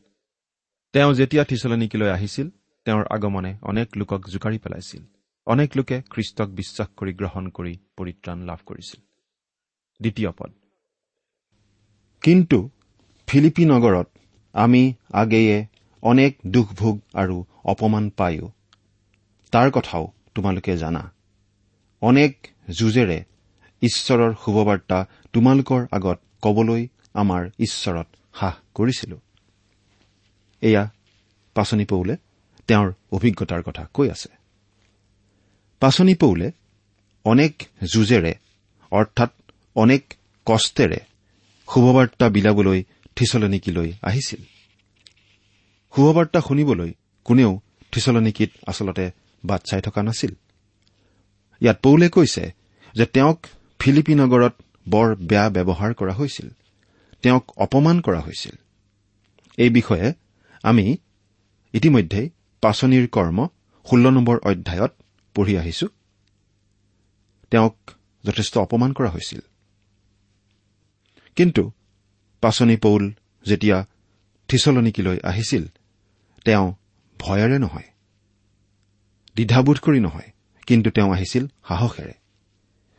[0.92, 2.50] তেওঁ যেতিয়া থিচলনিকিলৈ আহিছিল
[2.84, 5.02] তেওঁৰ আগমনে অনেক লোকক জোকাৰি পেলাইছিল।
[5.46, 9.00] অনেক লোকে খ্ৰীষ্টক বিশ্বাস কৰি গ্ৰহণ কৰি পৰিত্ৰাণ লাভ কৰিছিল।
[10.00, 10.52] দ্বিতীয় পদ।
[12.22, 12.70] কিন্তু
[13.26, 14.08] ফিলিপি নগৰত
[14.52, 15.66] আমি আগেয়ে
[16.02, 18.52] অনেক দুখ ভোগ আৰু অপমান পায়ো
[19.50, 21.12] তাৰ কথাও তোমালোকে জানা।
[22.02, 23.24] অনেক যুঁজেৰে
[23.84, 24.98] ঈশ্বৰৰ শুভবাৰ্তা
[25.32, 26.82] তোমালোকৰ আগত কবলৈ
[27.14, 29.16] আমাৰ ঈশ্বৰত হ্ৰাস কৰিছিলো।
[30.60, 30.82] এয়া
[31.54, 32.14] পাচনি পৌলে
[32.68, 34.30] তেওঁৰ অভিজ্ঞতাৰ কথা কৈ আছে।
[35.80, 36.46] পাচনি পৌলে
[37.24, 37.52] অনেক
[37.92, 38.32] যুঁজেৰে
[38.90, 39.30] অৰ্থাৎ
[39.76, 40.14] অনেক
[40.46, 41.00] কষ্টেৰে
[41.68, 42.80] শুভবাৰ্তা বিলাবলৈ
[43.16, 44.40] থিচলনিকিলৈ আহিছিল।
[45.96, 46.90] শুভবাৰ্তা শুনিবলৈ
[47.24, 47.52] কোনেও
[47.92, 49.10] থিচলনিকিত আচলতে
[49.44, 50.32] বাট চাই থকা নাছিল।
[51.60, 52.44] ইয়াত পৌলে কৈছে
[52.94, 53.46] যে তেওঁক
[53.80, 54.54] ফিলিপি নগৰত
[54.88, 56.48] বৰ বেয়া ব্যৱহাৰ কৰা হৈছিল।
[57.22, 58.56] তেওঁক অপমান কৰা হৈছিল।
[59.58, 60.14] এই বিষয়ে
[60.62, 60.96] আমি
[61.72, 62.30] ইতিমধ্যেই
[62.62, 63.48] পাচনিৰ কৰ্ম
[63.90, 64.92] ষোল্ল নম্বৰ অধ্যায়ত
[65.34, 65.86] পঢ়ি আহিছো।
[67.50, 67.76] তেওঁক
[68.24, 69.40] যথেষ্ট অপমান কৰা হৈছিল।
[71.36, 71.72] কিন্তু
[72.40, 73.12] পাচনি পৌল
[73.46, 73.86] যেতিয়া
[74.48, 75.64] থিচলনিকিলৈ আহিছিল
[76.44, 76.74] তেওঁ
[77.18, 77.88] ভয়েৰে নহয়
[79.34, 80.30] দ্বিধাবোধ কৰি নহয়
[80.66, 82.14] কিন্তু তেওঁ আহিছিল সাহসেৰে।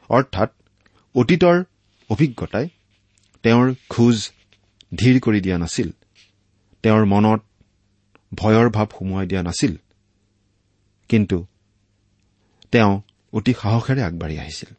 [0.10, 0.50] অৰ্থাৎ
[1.16, 1.64] অতীতৰ
[2.10, 2.70] অভিজ্ঞতাই
[3.44, 4.32] তেওঁৰ খোজ
[4.96, 5.90] ধীৰ কৰি দিয়া নাছিল।
[6.84, 7.42] তেওঁৰ মনত
[8.36, 9.74] ভয়ৰ ভাৱ সুমুৱাই দিয়া নাছিল।
[11.10, 11.46] কিন্তু
[12.72, 13.02] তেওঁ
[13.34, 14.72] অতি সাহসেৰে আগবাঢ়ি আহিছিল।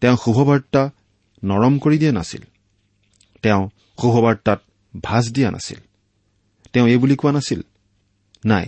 [0.00, 0.90] তেওঁ শুভবাৰ্তা
[1.44, 2.42] নৰম কৰি দিয়া নাছিল।
[3.42, 3.62] তেওঁ
[4.00, 4.60] শুভবাৰ্তাত
[5.02, 5.80] ভাজ দিয়া নাছিল।
[6.72, 7.60] তেওঁ এই বুলি কোৱা নাছিল
[8.44, 8.66] নাই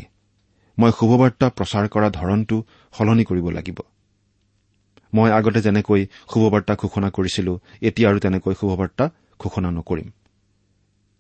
[0.79, 2.57] মই শুভবাৰ্তা প্ৰচাৰ কৰা ধৰণটো
[2.99, 3.79] সলনি কৰিব লাগিব।
[5.15, 9.05] মই আগতে যেনেকৈ শুভবাৰ্তা ঘোষণা কৰিছিলো এতিয়া আৰু তেনেকৈ শুভবাৰ্তা
[9.39, 10.09] ঘোষণা নকৰিম।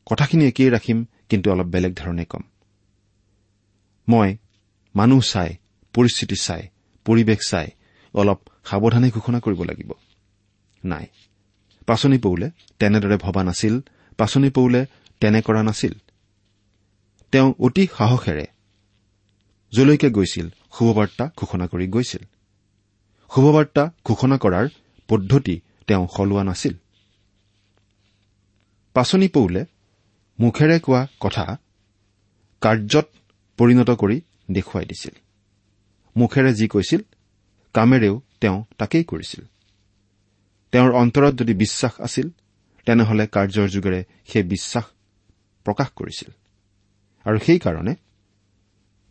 [0.07, 2.43] কথাখিনি একেই ৰাখিম কিন্তু অলপ বেলেগ ধৰণে কম।
[4.09, 4.37] মই
[4.95, 5.51] মানুহ চাই
[5.95, 6.63] পৰিস্থিতি চাই
[7.07, 7.69] পৰিৱেশ চাই
[8.15, 9.91] অলপ সাৱধানে ঘোষণা কৰিব লাগিব।
[10.85, 11.07] নাই
[11.87, 12.47] পাচনি পৌলে
[12.79, 13.75] তেনেদৰে ভবা নাছিল
[14.19, 14.87] পাচনি পৌলে
[15.21, 15.95] তেনে কৰা নাছিল।
[17.33, 18.47] তেওঁ অতি সাহসেৰে
[19.73, 22.23] যলৈকে গৈছিল শুভবাৰ্তা ঘোষণা কৰি গৈছিল।
[23.31, 24.67] শুভবাৰ্তা ঘোষণা কৰাৰ
[25.09, 26.75] পদ্ধতি তেওঁ সলোৱা নাছিল।
[28.95, 29.63] পাচনি পৌলে
[30.41, 31.45] মুখেৰে কোৱা কথা
[32.63, 33.07] কাৰ্যত
[33.59, 34.17] পৰিণত কৰি
[34.51, 35.15] দেখুৱাই দিছিল।
[36.17, 37.03] মুখেৰে যি কৈছিল
[37.75, 39.43] কামেৰেও তেওঁ তাকেই কৰিছিল।
[40.73, 42.27] তেওঁৰ অন্তৰত যদি বিশ্বাস আছিল
[42.87, 44.85] তেনেহলে কাৰ্যৰ যোগেৰে সেই বিশ্বাস
[45.67, 46.31] প্ৰকাশ কৰিছিল।
[47.27, 47.95] আৰু সেইকাৰণে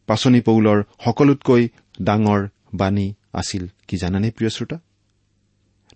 [0.08, 1.64] পাচনি পৌলৰ সকলোতকৈ
[2.02, 2.42] ডাঙৰ
[2.74, 4.78] বাণী আছিল কি জানেনে প্ৰিয় শ্ৰোতা?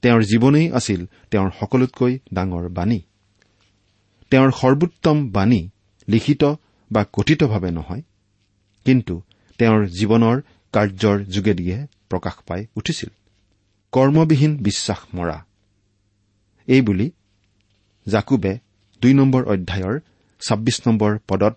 [0.02, 3.00] তেওঁৰ জীৱনেই আছিল তেওঁৰ সকলোতকৈ ডাঙৰ বাণী।
[4.32, 5.70] তেওঁৰ সৰ্বোত্তম বাণী
[6.10, 6.44] লিখিত
[6.92, 8.02] বা কথিতভাৱে নহয়
[8.86, 9.22] কিন্তু
[9.58, 10.42] তেওঁৰ জীৱনৰ
[10.74, 13.10] কাৰ্যৰ যোগেদিহে প্ৰকাশ পাই উঠিছিল।
[13.92, 15.38] কৰ্মবিহীন বিশ্বাস মৰা।
[16.68, 17.12] এইবুলি
[18.08, 18.60] জাকুবে
[19.02, 20.00] দুই নম্বৰ অধ্যায়ৰ
[20.42, 21.56] ছাব্বিছ নম্বৰ পদত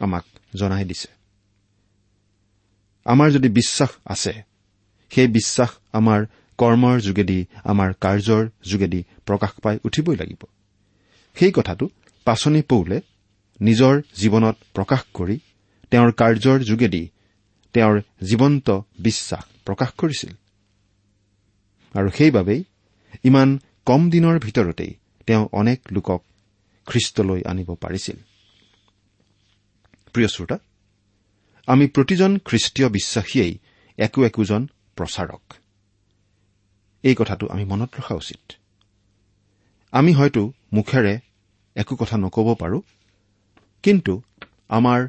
[0.00, 0.24] আমাক
[0.56, 1.08] জনাই দিছে।
[3.04, 4.49] আমাৰ যদি বিশ্বাস আছে
[5.10, 6.26] সেই বিশ্বাস আমাৰ
[6.58, 10.42] কৰ্মৰ যোগেদি আমাৰ কাৰ্যৰ যোগেদি প্ৰকাশ পাই উঠিবই লাগিব।
[11.34, 11.88] সেই কথাটো
[12.24, 13.00] পাচনি পৌলে
[13.60, 15.38] নিজৰ জীৱনত প্ৰকাশ কৰি
[15.90, 17.08] তেওঁৰ কাৰ্যৰ যোগেদি
[17.74, 20.32] তেওঁৰ জীৱন্ত বিশ্বাস প্ৰকাশ কৰিছিল।
[21.94, 22.64] আৰু সেইবাবেই
[23.24, 24.92] ইমান কম দিনৰ ভিতৰতেই
[25.26, 26.24] তেওঁ অনেক লোকক
[26.86, 28.16] খ্ৰীষ্টলৈ আনিব পাৰিছিল।
[31.66, 33.58] আমি প্ৰতিজন খ্ৰীষ্টীয় বিশ্বাসীয়েই
[33.98, 34.68] একো একোজন
[35.00, 35.54] প্ৰচাৰক।
[37.02, 38.52] এই কথাটো আমি মনত ৰখা উচিত।
[39.92, 41.18] আমি হয়তো মুখেৰে
[41.76, 42.80] একো কথা নক'ব পাৰোঁ
[43.82, 44.22] কিন্তু
[44.68, 45.08] আমাৰ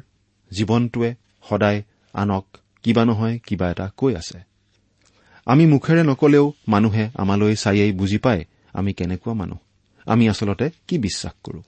[0.50, 1.14] জীৱনটোৱে
[1.48, 2.46] সদায় আনক
[2.82, 4.38] কিবা নহয় কিবা এটা কৈ আছে।
[5.46, 9.58] আমি মুখেৰে নকলেও মানুহে আমালৈ চায়েই বুজি পায় আমি কেনেকুৱা মানুহ।
[10.06, 11.62] আমি আচলতে কি বিশ্বাস কৰো?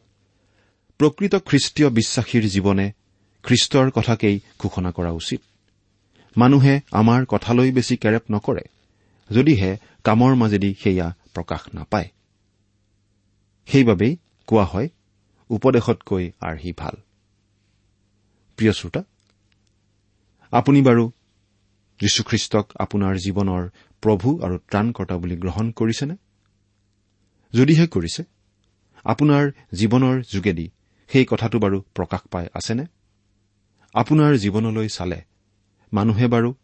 [0.98, 2.92] প্ৰকৃত খ্ৰীষ্টীয় বিশ্বাসীৰ জীৱনে
[3.42, 5.40] খ্ৰীষ্টৰ কথাকেই ঘোষণা কৰা উচিত।
[6.36, 8.64] মানুহে আমাৰ কথালৈ বেছি কেৰেপ নকৰে
[9.30, 9.70] যদিহে
[10.04, 12.08] কামৰ মাজেদি সেয়া প্ৰকাশ নাপায়।
[13.68, 14.12] সেইবাবেই
[14.48, 14.88] কোৱা হয়
[15.50, 16.94] উপদেশতকৈ আৰ্হি ভাল।
[18.58, 19.02] প্ৰিয় শ্ৰোতা
[20.52, 21.04] আপুনি বাৰু
[22.00, 23.62] যীশুখ্ৰীষ্টক আপোনাৰ জীৱনৰ
[24.02, 26.14] প্ৰভু আৰু ত্ৰাণকৰ্তা বুলি গ্ৰহণ কৰিছেনে?
[27.52, 28.22] যদিহে কৰিছে
[29.04, 29.44] আপোনাৰ
[29.74, 30.66] জীৱনৰ যোগেদি
[31.10, 32.84] সেই কথাটো বাৰু প্ৰকাশ পাই আছেনে?
[33.94, 35.18] আপোনাৰ জীৱনলৈ চালে
[35.94, 36.54] মানুহে বাৰু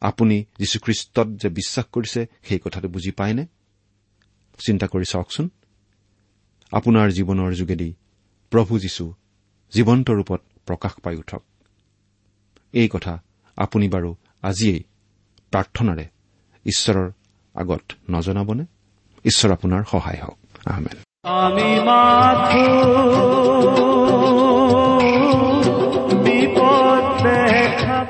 [0.00, 3.46] আপুনি যীশুখ্ৰীষ্টত যে বিশ্বাস কৰিছে সেই কথাটো বুজি পায়নে?
[4.66, 5.50] চিন্তা কৰি চাওকচোন।
[6.72, 7.94] আপোনাৰ জীৱনৰ যোগেদি
[8.50, 9.14] প্ৰভু যীশু
[9.70, 11.42] জীৱন্ত ৰূপত প্ৰকাশ পাই উঠক।
[12.72, 13.22] এই কথা
[13.56, 14.82] আপুনি বাৰু আজিয়েই
[15.50, 16.08] প্ৰাৰ্থনাৰে
[16.64, 17.10] ঈশ্বৰৰ
[17.54, 18.64] আগত নজনাবনে?
[19.24, 22.94] ঈশ্বৰ আপোনাৰ সহায় হওক। আহমেদ আমি মাথো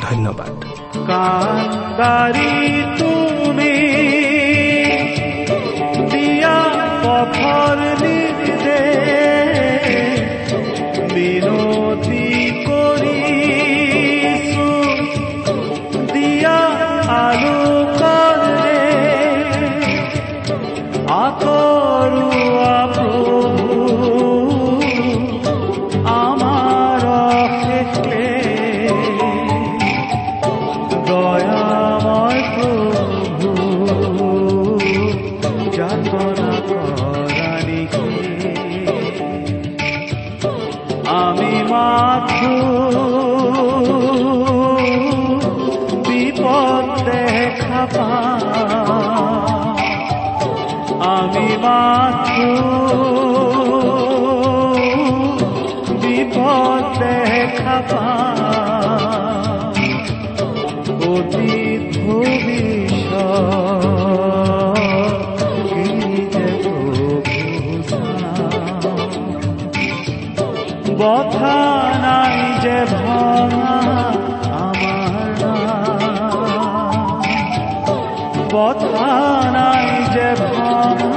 [0.00, 0.64] ধন্যবাদ।
[1.06, 2.52] কান্দারি
[2.98, 3.72] তুমি
[61.12, 63.52] অতীত ভবিষ্যৎ
[71.00, 71.60] বথা
[72.04, 73.76] নাই যে ভঙা
[74.62, 75.30] আমার
[78.52, 79.14] বথা
[79.56, 81.12] নাই যে ভঙা